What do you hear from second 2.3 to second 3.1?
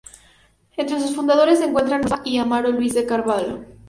Amaro Luís de